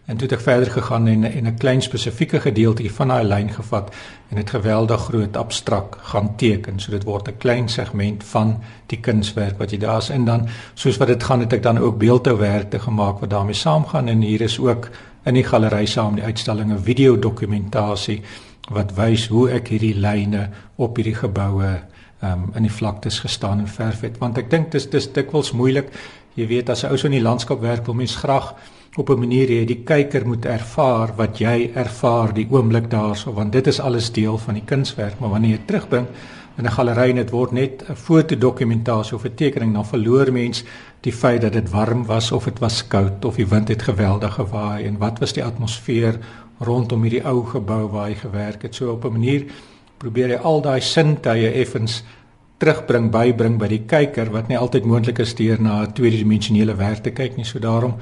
En 0.05 0.17
toe 0.17 0.27
het 0.27 0.37
ek 0.37 0.43
verder 0.43 0.71
gegaan 0.71 1.07
en 1.07 1.23
en 1.23 1.47
'n 1.47 1.57
klein 1.57 1.81
spesifieke 1.81 2.39
gedeeltjie 2.39 2.91
van 2.91 3.07
daai 3.07 3.23
lyn 3.23 3.49
gevat 3.49 3.95
en 4.29 4.35
dit 4.35 4.49
geweldig 4.49 5.01
groot 5.01 5.37
abstrakt 5.37 5.95
gaan 6.01 6.35
teken. 6.35 6.79
So 6.79 6.91
dit 6.91 7.03
word 7.03 7.27
'n 7.27 7.37
klein 7.37 7.69
segment 7.69 8.23
van 8.23 8.59
die 8.85 8.99
kunswerk 8.99 9.57
wat 9.57 9.71
jy 9.71 9.77
daar 9.77 9.97
is 9.97 10.09
en 10.09 10.25
dan 10.25 10.47
soos 10.73 10.97
wat 10.97 11.07
dit 11.07 11.23
gaan 11.23 11.39
het 11.39 11.53
ek 11.53 11.63
dan 11.63 11.77
ook 11.77 11.97
beeldhouwerke 11.97 12.79
gemaak 12.79 13.19
wat 13.19 13.29
daarmee 13.29 13.53
saamgaan 13.53 14.07
en 14.07 14.21
hier 14.21 14.41
is 14.41 14.59
ook 14.59 14.89
in 15.23 15.33
die 15.33 15.43
galery 15.43 15.85
saam 15.85 16.15
die 16.15 16.23
uitstalling 16.23 16.71
'n 16.71 16.83
video 16.83 17.19
dokumentasie 17.19 18.21
wat 18.69 18.93
wys 18.93 19.27
hoe 19.27 19.49
ek 19.49 19.67
hierdie 19.67 19.95
lyne 19.95 20.49
op 20.75 20.95
hierdie 20.95 21.15
geboue 21.15 21.81
um, 22.23 22.51
in 22.55 22.63
die 22.63 22.71
vlaktes 22.71 23.19
gestaan 23.19 23.59
en 23.59 23.67
verf 23.67 24.01
het 24.01 24.17
want 24.17 24.37
ek 24.37 24.49
dink 24.49 24.71
dis 24.71 24.89
dis 24.89 25.11
dikwels 25.13 25.51
moeilik. 25.51 25.91
Jy 26.35 26.47
weet 26.47 26.69
as 26.69 26.83
'n 26.83 26.91
ou 26.91 26.97
so 26.97 27.07
in 27.07 27.17
die 27.17 27.27
landskap 27.29 27.61
werk 27.61 27.85
wil 27.85 27.95
mens 27.95 28.15
graag 28.15 28.53
op 28.97 29.09
'n 29.09 29.19
manier 29.19 29.47
hê 29.47 29.65
die 29.65 29.83
kyker 29.83 30.27
moet 30.27 30.45
ervaar 30.45 31.13
wat 31.15 31.39
jy 31.39 31.71
ervaar 31.75 32.33
die 32.33 32.47
oomblik 32.49 32.89
daarso 32.89 33.33
want 33.33 33.51
dit 33.51 33.67
is 33.67 33.79
alles 33.79 34.11
deel 34.11 34.37
van 34.37 34.53
die 34.53 34.65
kunswerk. 34.65 35.19
Maar 35.19 35.29
wanneer 35.29 35.51
jy 35.51 35.65
terugbring 35.65 36.07
in 36.57 36.65
'n 36.65 36.71
galery 36.71 37.09
en 37.09 37.15
dit 37.15 37.29
word 37.29 37.51
net 37.51 37.83
'n 37.89 37.95
fotodokumentasie 37.95 39.15
of 39.15 39.25
'n 39.25 39.35
tekening 39.35 39.73
dan 39.73 39.85
verloor 39.85 40.31
mens 40.31 40.63
die 41.01 41.13
feit 41.13 41.41
dat 41.41 41.53
dit 41.53 41.69
warm 41.69 42.05
was 42.05 42.31
of 42.31 42.43
dit 42.43 42.59
was 42.59 42.87
koud 42.87 43.25
of 43.25 43.35
die 43.35 43.47
wind 43.47 43.67
het 43.67 43.81
geweldig 43.81 44.33
gewaai 44.33 44.85
en 44.85 44.97
wat 44.97 45.19
was 45.19 45.33
die 45.33 45.43
atmosfeer 45.43 46.19
rondom 46.59 47.01
hierdie 47.01 47.25
ou 47.25 47.45
gebou 47.45 47.87
waar 47.89 48.07
hy 48.07 48.15
gewerk 48.15 48.61
het. 48.61 48.75
So 48.75 48.91
op 48.91 49.05
'n 49.05 49.11
manier 49.11 49.45
probeer 49.97 50.35
hy 50.35 50.39
al 50.43 50.61
daai 50.61 50.81
sintuie 50.81 51.51
effens 51.61 52.03
terugbring 52.59 53.11
bybring 53.13 53.57
by 53.61 53.67
die 53.67 53.83
kyker 53.85 54.31
wat 54.33 54.49
nie 54.49 54.57
altyd 54.57 54.85
moontlik 54.85 55.19
is 55.19 55.35
deur 55.35 55.61
na 55.61 55.83
'n 55.83 55.93
tweedimensionele 55.93 56.75
werk 56.75 57.03
te 57.03 57.11
kyk 57.11 57.37
nie 57.37 57.45
so 57.45 57.59
daarom 57.59 57.93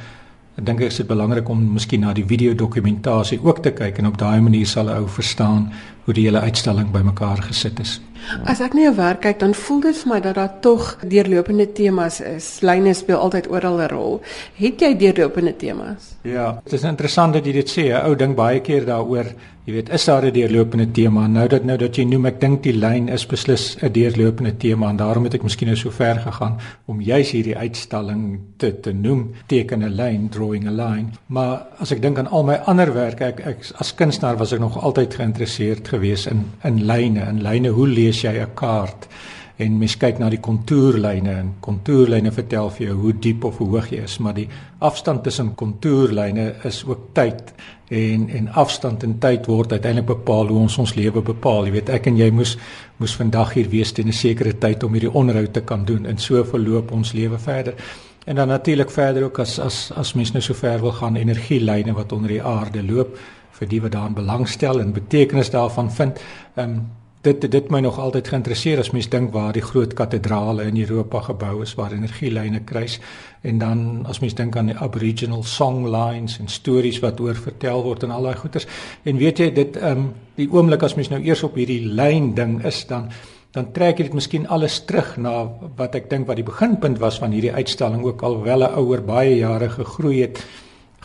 Ek 0.56 0.64
dink 0.64 0.80
dit 0.80 0.88
is 0.88 1.04
belangrik 1.04 1.50
om 1.52 1.74
miskien 1.76 2.06
na 2.06 2.14
die 2.16 2.24
video 2.24 2.54
dokumentasie 2.56 3.42
ook 3.44 3.58
te 3.64 3.74
kyk 3.76 3.98
en 4.00 4.08
op 4.08 4.18
daai 4.18 4.40
manier 4.40 4.68
sal 4.72 4.88
ou 4.88 5.04
verstaan 5.12 5.66
hoe 6.06 6.14
die 6.16 6.24
hele 6.30 6.40
uitstalling 6.40 6.94
bymekaar 6.94 7.42
gesit 7.50 7.82
is. 7.84 7.98
As 8.46 8.62
ek 8.62 8.74
nie 8.74 8.88
'n 8.88 8.96
werk 8.96 9.22
kyk 9.22 9.40
dan 9.40 9.54
voel 9.54 9.80
dit 9.82 9.98
vir 9.98 10.14
my 10.14 10.20
dat 10.20 10.36
daar 10.36 10.60
tog 10.60 10.98
deurlopende 11.08 11.72
temas 11.72 12.22
is. 12.22 12.62
Lyne 12.62 12.94
speel 12.94 13.18
altyd 13.18 13.50
oral 13.50 13.80
'n 13.80 13.90
rol. 13.90 14.22
Het 14.56 14.82
jy 14.82 14.98
deurlopende 14.98 15.56
temas? 15.56 16.16
Ja, 16.22 16.62
dit 16.64 16.74
is 16.74 16.84
interessant 16.84 17.34
dat 17.34 17.46
jy 17.46 17.52
dit 17.52 17.70
sê. 17.70 17.92
'n 17.92 18.06
Ou 18.06 18.16
dink 18.16 18.36
baie 18.36 18.60
keer 18.62 18.86
daaroor 18.86 19.26
Jy 19.66 19.74
weet, 19.74 19.88
is 19.90 20.04
daar 20.06 20.26
'n 20.26 20.32
deurlopende 20.32 20.92
tema? 20.92 21.28
Nou 21.28 21.48
dat 21.48 21.64
nou 21.64 21.78
dat 21.78 21.96
jy 21.96 22.04
noem, 22.04 22.26
ek 22.26 22.40
dink 22.40 22.64
die 22.64 22.74
lyn 22.74 23.08
is 23.10 23.26
beslis 23.26 23.78
'n 23.82 23.92
deurlopende 23.92 24.58
tema 24.58 24.90
en 24.90 24.98
daarom 24.98 25.24
het 25.24 25.34
ek 25.34 25.44
miskien 25.44 25.68
nou 25.68 25.78
so 25.78 25.90
ver 25.90 26.16
gegaan 26.16 26.58
om 26.86 27.02
juis 27.02 27.32
hierdie 27.32 27.58
uitstalling 27.58 28.40
te 28.58 28.80
te 28.80 28.92
noem, 28.94 29.34
teken 29.48 29.84
'n 29.84 29.96
lyn, 29.96 30.30
drawing 30.30 30.68
a 30.68 30.72
line. 30.72 31.06
Maar 31.26 31.66
as 31.80 31.92
ek 31.92 32.02
dink 32.02 32.18
aan 32.18 32.28
al 32.28 32.44
my 32.44 32.56
ander 32.56 32.94
werk, 32.94 33.22
ek, 33.22 33.40
ek 33.40 33.58
as 33.76 33.96
kunstenaar 33.96 34.38
was 34.38 34.54
ek 34.54 34.60
nog 34.60 34.84
altyd 34.84 35.14
geïnteresseerd 35.14 35.88
geweest 35.88 36.28
in 36.28 36.46
in 36.64 36.86
lyne, 36.86 37.26
in 37.28 37.42
lyne. 37.42 37.70
Hoe 37.70 37.88
lees 37.88 38.15
jy 38.22 38.40
'n 38.40 38.54
kaart? 38.54 39.08
en 39.56 39.78
mens 39.80 39.94
kyk 39.96 40.18
na 40.20 40.28
die 40.32 40.42
kontourlyne 40.44 41.32
en 41.32 41.52
kontourlyne 41.64 42.32
vertel 42.36 42.68
vir 42.76 42.90
jou 42.90 42.96
hoe 43.06 43.14
diep 43.24 43.46
of 43.48 43.62
hoe 43.62 43.68
hoog 43.72 43.88
jy 43.94 44.02
is 44.04 44.18
maar 44.24 44.36
die 44.36 44.50
afstand 44.84 45.24
tussen 45.24 45.54
kontourlyne 45.56 46.50
is 46.68 46.82
ook 46.88 47.14
tyd 47.16 47.54
en 47.96 48.26
en 48.40 48.50
afstand 48.64 49.06
en 49.08 49.14
tyd 49.24 49.48
word 49.48 49.78
uiteindelik 49.78 50.10
bepaal 50.10 50.52
hoe 50.52 50.60
ons 50.66 50.76
ons 50.84 50.96
lewe 50.98 51.24
bepaal 51.24 51.70
jy 51.70 51.76
weet 51.78 51.92
ek 52.00 52.10
en 52.12 52.20
jy 52.20 52.28
moes 52.36 52.58
moes 53.00 53.16
vandag 53.16 53.54
hier 53.56 53.70
wees 53.72 53.94
teen 53.96 54.12
'n 54.12 54.20
sekere 54.20 54.54
tyd 54.66 54.84
om 54.84 54.94
hierdie 54.94 55.14
onderhoud 55.14 55.54
te 55.54 55.62
kan 55.62 55.86
doen 55.86 56.06
en 56.06 56.18
so 56.18 56.44
verloop 56.44 56.92
ons 56.92 57.14
lewe 57.14 57.40
verder 57.40 57.80
en 58.26 58.36
dan 58.36 58.48
natuurlik 58.48 58.92
verder 58.92 59.24
ook 59.24 59.40
as 59.40 59.60
as 59.60 59.92
as 59.96 60.14
mens 60.16 60.34
nou 60.34 60.42
so 60.42 60.54
ver 60.54 60.82
wil 60.82 60.92
gaan 60.92 61.16
energielyne 61.16 61.94
wat 61.94 62.12
onder 62.12 62.30
die 62.30 62.44
aarde 62.44 62.84
loop 62.84 63.18
vir 63.52 63.68
die 63.68 63.82
wat 63.82 63.92
daarin 63.92 64.14
belangstel 64.14 64.82
en 64.82 64.92
betekenis 64.92 65.50
daarvan 65.50 65.92
vind 65.92 66.20
ehm 66.56 66.70
um, 66.70 67.05
dit 67.26 67.46
dit 67.52 67.70
my 67.74 67.80
nog 67.84 67.98
altyd 68.00 68.28
geïnteresseer 68.32 68.80
as 68.82 68.92
mens 68.94 69.10
dink 69.10 69.34
waar 69.34 69.54
die 69.54 69.64
groot 69.66 69.94
katedrale 69.98 70.68
in 70.70 70.78
Europa 70.82 71.22
gebou 71.30 71.62
is 71.66 71.74
waar 71.78 71.94
energielyne 71.96 72.62
kruis 72.70 73.00
en 73.42 73.60
dan 73.62 73.80
as 74.10 74.22
mens 74.24 74.36
dink 74.38 74.58
aan 74.58 74.72
die 74.72 74.78
aboriginal 74.78 75.44
song 75.44 75.86
lines 75.90 76.40
en 76.40 76.48
stories 76.48 77.00
wat 77.04 77.20
oor 77.22 77.38
vertel 77.38 77.84
word 77.86 78.04
en 78.04 78.14
al 78.16 78.30
daai 78.30 78.36
goeters. 78.42 78.68
En 79.04 79.18
weet 79.22 79.42
jy 79.42 79.52
dit 79.54 79.78
ehm 79.82 80.06
um, 80.06 80.12
die 80.36 80.50
oomblik 80.52 80.84
as 80.84 80.98
mens 80.98 81.10
nou 81.10 81.22
eers 81.24 81.44
op 81.48 81.56
hierdie 81.56 81.86
lyn 81.86 82.34
ding 82.36 82.58
is 82.66 82.84
dan 82.90 83.10
dan 83.56 83.72
trek 83.72 84.02
dit 84.04 84.14
miskien 84.14 84.48
alles 84.52 84.82
terug 84.84 85.14
na 85.18 85.46
wat 85.78 85.96
ek 85.96 86.10
dink 86.12 86.28
wat 86.28 86.36
die 86.36 86.48
beginpunt 86.48 87.00
was 87.00 87.22
van 87.24 87.32
hierdie 87.32 87.54
uitstalling 87.56 88.04
ook 88.04 88.24
al 88.28 88.42
wel 88.44 88.68
'n 88.68 88.76
ouer 88.82 89.02
baie 89.02 89.38
jare 89.38 89.70
gegroei 89.70 90.22
het 90.22 90.44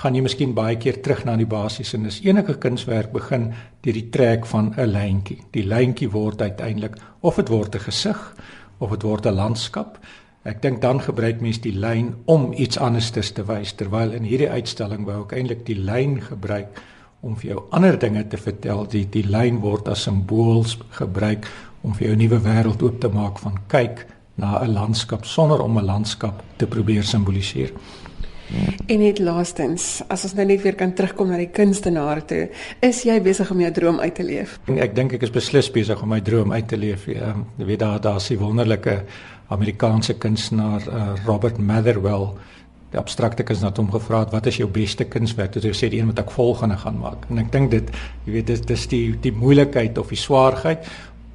gaan 0.01 0.17
jy 0.17 0.23
miskien 0.25 0.55
baie 0.57 0.79
keer 0.81 1.03
terug 1.05 1.27
na 1.29 1.35
die 1.37 1.49
basiese 1.49 1.99
en 1.99 2.07
dis 2.09 2.23
enige 2.25 2.55
kunswerk 2.63 3.11
begin 3.13 3.51
deur 3.85 3.97
die 3.99 4.09
trek 4.15 4.47
van 4.49 4.73
'n 4.77 4.89
lyntjie. 4.89 5.39
Die 5.53 5.65
lyntjie 5.65 6.09
word 6.11 6.41
uiteindelik 6.41 6.97
of 7.21 7.37
dit 7.37 7.49
word 7.49 7.75
'n 7.75 7.85
gesig 7.85 8.37
of 8.79 8.91
dit 8.91 9.03
word 9.03 9.27
'n 9.27 9.35
landskap. 9.35 9.99
Ek 10.45 10.63
dink 10.63 10.81
dan 10.81 11.01
gebruik 11.01 11.41
mense 11.41 11.61
die 11.61 11.77
lyn 11.77 12.15
om 12.25 12.53
iets 12.53 12.79
anders 12.79 13.11
te 13.11 13.45
wys 13.45 13.73
terwyl 13.73 14.13
in 14.13 14.25
hierdie 14.25 14.49
uitstalling 14.49 15.05
wou 15.05 15.23
ek 15.25 15.33
eintlik 15.33 15.67
die 15.67 15.79
lyn 15.79 16.21
gebruik 16.21 16.69
om 17.21 17.37
vir 17.37 17.51
jou 17.51 17.63
ander 17.71 17.99
dinge 17.99 18.25
te 18.29 18.37
vertel. 18.37 18.87
Die 18.87 19.07
die 19.11 19.29
lyn 19.29 19.61
word 19.61 19.89
as 19.89 20.03
simbool 20.03 20.65
gebruik 20.91 21.47
om 21.83 21.95
vir 21.95 22.07
jou 22.07 22.17
'n 22.17 22.19
nuwe 22.19 22.41
wêreld 22.41 22.83
oop 22.83 23.01
te 23.01 23.09
maak 23.09 23.39
van 23.39 23.59
kyk 23.69 24.07
na 24.37 24.63
'n 24.63 24.73
landskap 24.73 25.25
sonder 25.25 25.61
om 25.61 25.79
'n 25.79 25.85
landskap 25.85 26.43
te 26.57 26.67
probeer 26.67 27.05
simboliseer. 27.05 27.71
En 28.91 28.99
net 28.99 29.21
laastens, 29.23 30.01
as 30.11 30.25
ons 30.27 30.35
nou 30.35 30.47
net 30.49 30.63
weer 30.65 30.77
kan 30.79 30.93
terugkom 30.97 31.31
na 31.31 31.39
die 31.39 31.51
kunstenaar 31.55 32.25
toe, 32.27 32.49
is 32.83 33.03
jy 33.07 33.21
besig 33.23 33.51
om 33.55 33.61
jou 33.63 33.71
droom 33.77 34.01
uit 34.03 34.15
te 34.17 34.27
leef? 34.27 34.57
Ek 34.75 34.95
dink 34.97 35.15
ek 35.15 35.27
is 35.29 35.35
beslis 35.35 35.71
besig 35.71 36.03
om 36.03 36.11
my 36.11 36.21
droom 36.27 36.53
uit 36.53 36.69
te 36.71 36.79
leef. 36.81 37.07
Ehm 37.13 37.45
um, 37.45 37.67
weet 37.67 37.83
daar 37.85 38.01
daar's 38.03 38.31
die 38.33 38.39
wonderlike 38.41 39.03
Amerikaanse 39.51 40.15
kunstenaar 40.19 40.87
uh, 40.89 41.13
Robert 41.27 41.59
Motherwell 41.59 42.31
die 42.91 42.99
abstrakte 42.99 43.45
kunstenaar 43.47 43.71
het 43.71 43.79
hom 43.79 43.93
gevra 43.93 44.25
wat 44.33 44.49
is 44.51 44.59
jou 44.59 44.67
beste 44.71 45.07
kunswerk? 45.07 45.55
Toe 45.55 45.75
sê 45.77 45.91
die 45.93 46.01
een 46.01 46.11
wat 46.11 46.25
ek 46.25 46.33
volgende 46.35 46.79
gaan 46.81 46.99
maak. 46.99 47.29
En 47.31 47.39
ek 47.39 47.53
dink 47.55 47.71
dit, 47.71 47.93
jy 48.27 48.35
weet, 48.35 48.51
dis 48.51 48.65
dis 48.67 48.87
die 48.91 49.05
die 49.23 49.35
moeilikheid 49.35 49.99
of 50.03 50.11
die 50.11 50.19
swaarheid 50.19 50.91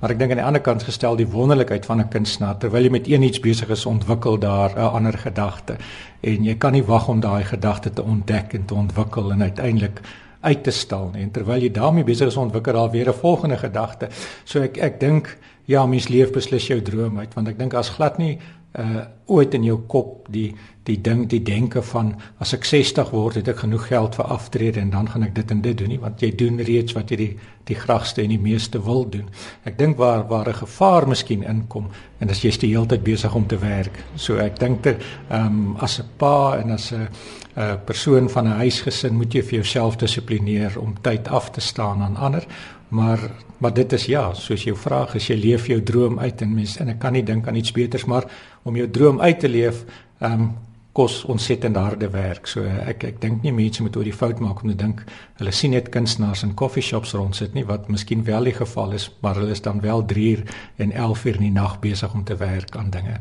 Maar 0.05 0.13
ek 0.13 0.19
dink 0.19 0.35
aan 0.35 0.37
die 0.37 0.45
ander 0.45 0.61
kant 0.61 0.83
gestel 0.85 1.15
die 1.17 1.25
wonderlikheid 1.25 1.85
van 1.89 1.97
'n 1.97 2.09
kunstenaar 2.13 2.57
terwyl 2.61 2.83
jy 2.85 2.89
met 2.93 3.07
een 3.07 3.23
iets 3.25 3.39
besig 3.41 3.69
is 3.73 3.85
ontwikkel 3.85 4.37
daar 4.37 4.69
'n 4.77 4.93
ander 4.97 5.17
gedagte 5.17 5.77
en 6.21 6.43
jy 6.43 6.55
kan 6.55 6.73
nie 6.73 6.83
wag 6.83 7.07
om 7.07 7.19
daai 7.19 7.43
gedagte 7.43 7.89
te 7.93 8.03
ontdek 8.03 8.53
en 8.53 8.65
te 8.65 8.73
ontwikkel 8.73 9.31
en 9.31 9.41
uiteindelik 9.41 10.01
uit 10.41 10.63
te 10.63 10.71
stal 10.71 11.09
nie. 11.13 11.23
En 11.23 11.31
terwyl 11.31 11.61
jy 11.61 11.71
daarmee 11.71 12.03
besig 12.03 12.27
is 12.27 12.37
ontwikkel 12.37 12.73
daar 12.73 12.91
weer 12.91 13.09
'n 13.09 13.13
volgende 13.13 13.57
gedagte. 13.57 14.07
So 14.43 14.61
ek 14.61 14.77
ek 14.77 14.99
dink 14.99 15.37
ja, 15.65 15.85
mens 15.85 16.07
leef 16.07 16.31
beslis 16.31 16.67
jou 16.67 16.81
droom 16.81 17.19
uit 17.19 17.33
want 17.33 17.47
ek 17.47 17.59
dink 17.59 17.73
as 17.73 17.89
glad 17.89 18.17
nie 18.17 18.37
uh 18.77 19.05
ooit 19.25 19.53
in 19.53 19.63
jou 19.63 19.77
kop 19.87 20.27
die 20.29 20.53
die 20.85 20.99
ding 21.01 21.23
die 21.29 21.41
denke 21.41 21.81
van 21.81 22.11
as 22.43 22.53
ek 22.53 22.65
60 22.69 23.09
word 23.09 23.39
het 23.39 23.47
ek 23.49 23.63
genoeg 23.63 23.87
geld 23.89 24.17
vir 24.19 24.27
aftrede 24.35 24.79
en 24.83 24.91
dan 24.93 25.07
gaan 25.09 25.25
ek 25.25 25.33
dit 25.33 25.51
en 25.51 25.63
dit 25.65 25.77
doen 25.77 25.89
nie 25.89 26.01
want 26.01 26.21
jy 26.21 26.29
doen 26.37 26.61
reeds 26.61 26.93
wat 26.93 27.09
jy 27.09 27.17
die 27.23 27.31
die 27.65 27.77
graagste 27.79 28.21
en 28.21 28.29
die 28.29 28.37
meeste 28.37 28.77
wil 28.85 29.07
doen. 29.09 29.25
Ek 29.65 29.79
dink 29.79 29.97
waar 29.97 30.27
waar 30.29 30.49
'n 30.49 30.61
gevaar 30.61 31.07
miskien 31.07 31.43
inkom 31.43 31.89
en 32.19 32.29
as 32.29 32.43
jy's 32.43 32.59
die 32.61 32.69
hele 32.69 32.85
tyd 32.85 33.03
besig 33.03 33.35
om 33.35 33.47
te 33.47 33.57
werk. 33.57 33.97
So 34.15 34.37
ek 34.37 34.59
dink 34.59 34.83
dit 34.83 35.01
ehm 35.29 35.45
um, 35.47 35.75
as 35.79 35.99
'n 35.99 36.05
pa 36.17 36.57
en 36.61 36.71
as 36.71 36.91
'n 36.93 37.09
'n 37.57 37.79
persoon 37.85 38.29
van 38.29 38.47
'n 38.47 38.59
huisgesin 38.61 39.15
moet 39.15 39.33
jy 39.33 39.41
vir 39.41 39.53
jouself 39.53 39.97
dissiplineer 39.97 40.79
om 40.79 40.93
tyd 41.01 41.27
af 41.27 41.51
te 41.51 41.61
staan 41.61 42.01
aan 42.01 42.15
ander 42.15 42.45
Maar 42.87 43.19
maar 43.57 43.73
dit 43.73 43.93
is 43.93 44.05
ja, 44.05 44.33
soos 44.33 44.63
jou 44.63 44.75
vraag 44.77 45.13
is 45.15 45.29
jy 45.31 45.35
leef 45.39 45.67
jou 45.67 45.77
droom 45.83 46.19
uit 46.19 46.41
en 46.41 46.51
mens 46.53 46.73
en 46.77 46.89
ek 46.91 46.97
kan 46.99 47.15
nie 47.15 47.23
dink 47.23 47.47
aan 47.47 47.55
iets 47.55 47.71
beters 47.71 48.03
maar 48.05 48.27
om 48.67 48.75
jou 48.75 48.85
droom 48.91 49.14
uit 49.21 49.39
te 49.39 49.49
leef, 49.49 49.85
ehm 50.19 50.41
um, 50.41 50.53
kos 50.95 51.25
ontsettend 51.27 51.75
harde 51.75 52.07
werk. 52.09 52.47
So 52.47 52.63
ek 52.63 53.03
ek 53.03 53.17
dink 53.19 53.43
nie 53.43 53.51
mense 53.51 53.83
moet 53.83 53.97
oor 53.99 54.07
die 54.07 54.15
fout 54.15 54.39
maak 54.39 54.63
om 54.63 54.71
te 54.71 54.77
dink 54.79 55.03
hulle 55.41 55.51
sien 55.51 55.75
net 55.75 55.91
kunstenaars 55.91 56.45
in 56.47 56.55
koffieshops 56.55 57.11
rondsit 57.19 57.53
nie 57.53 57.65
wat 57.67 57.89
miskien 57.91 58.23
wel 58.23 58.47
die 58.47 58.55
geval 58.55 58.95
is, 58.95 59.09
maar 59.19 59.35
hulle 59.35 59.51
is 59.51 59.61
dan 59.61 59.83
wel 59.83 60.05
3 60.07 60.31
uur 60.31 60.43
en 60.77 60.95
11 60.95 61.25
uur 61.25 61.41
in 61.41 61.47
die 61.49 61.55
nag 61.59 61.79
besig 61.83 62.13
om 62.13 62.23
te 62.23 62.39
werk 62.39 62.79
aan 62.79 62.95
dinge. 62.95 63.19